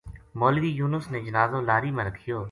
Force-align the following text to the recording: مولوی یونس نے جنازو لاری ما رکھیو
مولوی 0.39 0.71
یونس 0.79 1.05
نے 1.13 1.19
جنازو 1.25 1.59
لاری 1.67 1.91
ما 1.95 2.01
رکھیو 2.07 2.37